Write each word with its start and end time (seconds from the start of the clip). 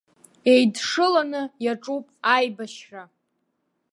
Еидшыланы 0.53 1.41
иаҿуп 1.65 2.05
аибашьра. 2.35 3.03